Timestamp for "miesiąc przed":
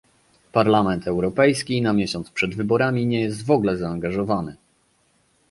1.93-2.55